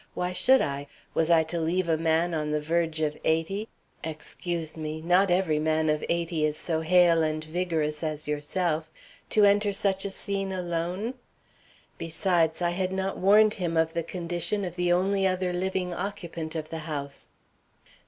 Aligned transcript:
Why 0.15 0.33
should 0.33 0.61
I? 0.63 0.87
Was 1.13 1.29
I 1.29 1.43
to 1.43 1.59
leave 1.59 1.87
a 1.87 1.95
man 1.95 2.33
on 2.33 2.49
the 2.49 2.59
verge 2.59 3.01
of 3.01 3.15
eighty 3.23 3.69
excuse 4.03 4.75
me, 4.75 4.99
not 4.99 5.29
every 5.29 5.59
man 5.59 5.91
of 5.91 6.03
eighty 6.09 6.43
is 6.43 6.57
so 6.57 6.81
hale 6.81 7.21
and 7.21 7.43
vigorous 7.43 8.01
as 8.01 8.27
yourself 8.27 8.91
to 9.29 9.43
enter 9.45 9.71
such 9.71 10.03
a 10.03 10.09
scene 10.09 10.51
alone? 10.51 11.13
Besides, 11.99 12.63
I 12.63 12.71
had 12.71 12.91
not 12.91 13.19
warned 13.19 13.53
him 13.53 13.77
of 13.77 13.93
the 13.93 14.01
condition 14.01 14.65
of 14.65 14.75
the 14.75 14.91
only 14.91 15.27
other 15.27 15.53
living 15.53 15.93
occupant 15.93 16.55
of 16.55 16.71
the 16.71 16.79
house." 16.89 17.29